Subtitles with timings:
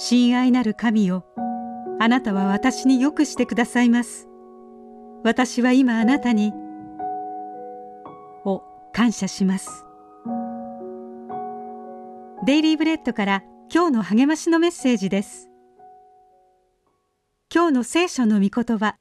[0.00, 1.24] 親愛なる神よ
[1.98, 4.28] あなたは私によくしてくださいます。
[5.24, 6.52] 私は今あなたに
[8.44, 9.84] を感謝します。
[12.46, 13.42] デイリーブレッドから
[13.74, 15.50] 今日の励ましのメッセージです。
[17.52, 18.98] 今日の聖書の御言葉。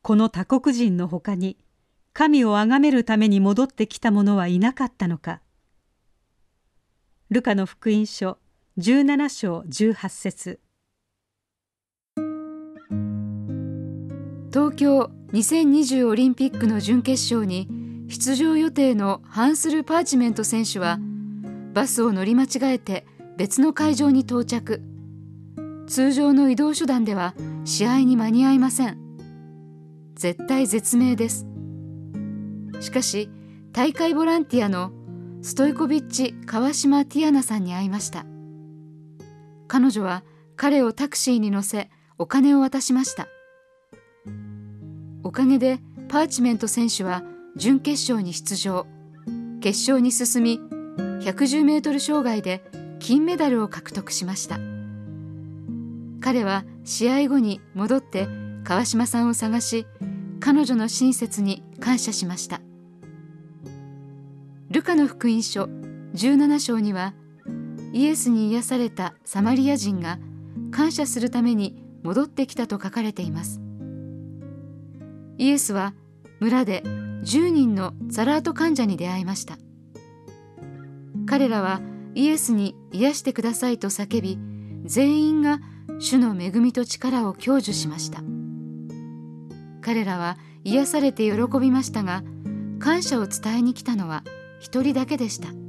[0.00, 1.58] この他国人のほかに
[2.14, 5.42] 神を崇めるために戻ってきた者はいなかったのか。
[7.28, 8.38] ルカの福音書
[8.76, 10.58] 17章18節。
[14.52, 17.68] 東京2020オリンピックの準決勝に
[18.08, 20.98] 出場予定のハンスル・パーチメント選手は
[21.72, 23.06] バスを乗り間違えて
[23.36, 24.82] 別の会場に到着。
[25.86, 28.98] 通常の移動手段では試合に間に合いません。
[30.16, 31.46] 絶対絶命です。
[32.80, 33.30] しかし
[33.70, 34.90] 大会ボランティアの
[35.42, 38.26] ストイコビッチ川島ティアナさんに会いました。
[39.74, 40.22] 彼女は
[40.54, 43.26] 彼をタクシーに乗せお金を渡しました。
[45.24, 47.24] おかげでパーチメント選手は
[47.56, 48.86] 準決勝に出場。
[49.60, 50.60] 決勝に進み
[51.24, 52.62] 110メートル障害で
[53.00, 54.60] 金メダルを獲得しました。
[56.20, 58.28] 彼は試合後に戻って
[58.62, 59.86] 川島さんを探し
[60.38, 62.60] 彼女の親切に感謝しました。
[64.70, 65.64] ルカの福音書
[66.14, 67.12] 17章には
[67.94, 70.18] イエスに癒されたサマリア人が
[70.72, 73.60] 感謝するために戻ってきたと書かれています。
[75.38, 75.94] イエスは
[76.40, 79.58] 村で10人のザラート患者に出会いました。
[81.24, 81.80] 彼らは
[82.16, 84.38] イエスに癒してくださいと叫び
[84.84, 85.60] 全員が
[86.00, 88.22] 主の恵みと力を享受しました。
[89.82, 92.24] 彼らは癒されて喜びましたが
[92.80, 94.24] 感謝を伝えに来たのは
[94.58, 95.63] 一人だけでした。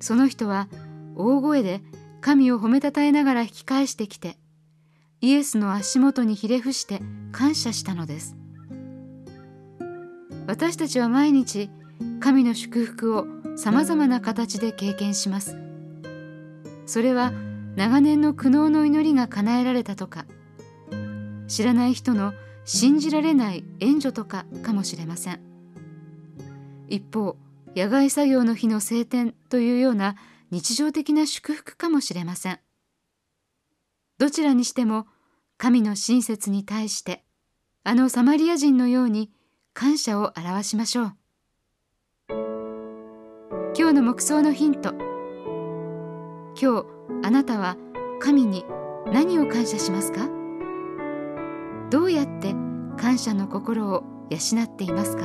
[0.00, 0.68] その人は
[1.14, 1.80] 大声で
[2.20, 4.36] 神を褒めたたえながら引き返してきて
[5.20, 7.00] イエスの足元にひれ伏して
[7.32, 8.36] 感謝したのです。
[10.46, 11.70] 私たちは毎日
[12.20, 13.26] 神の祝福を
[13.56, 15.56] さまざまな形で経験します。
[16.84, 17.32] それは
[17.74, 20.24] 長年の苦悩の祈りが叶えられたとか
[21.48, 22.32] 知らない人の
[22.64, 25.40] 信じられない援助とかかもしれません。
[26.88, 27.36] 一方
[27.76, 30.16] 野外作業の日の晴天というような
[30.50, 32.58] 日常的な祝福かもしれません。
[34.16, 35.06] どちらにしても
[35.58, 37.22] 神の親切に対して
[37.84, 39.30] あのサマリア人のように
[39.74, 41.12] 感謝を表しましょう。
[43.78, 44.94] 今日の目想のヒント。
[46.58, 46.86] 今日
[47.24, 47.76] あなたは
[48.20, 48.64] 神に
[49.12, 50.30] 何を感謝しますか？
[51.90, 52.54] どうやって
[52.96, 55.24] 感謝の心を養っていますか？